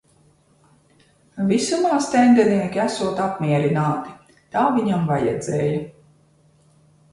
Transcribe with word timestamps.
Visumā 1.51 1.99
stendenieki 2.05 2.81
esot 2.85 3.21
apmierināti, 3.27 4.35
tā 4.57 4.67
viņam 4.81 5.07
vajadzēja. 5.15 5.81